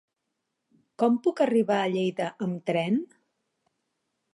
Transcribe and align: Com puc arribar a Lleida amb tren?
Com 1.03 1.19
puc 1.27 1.43
arribar 1.47 1.79
a 1.83 1.93
Lleida 1.93 2.33
amb 2.47 2.67
tren? 2.71 3.03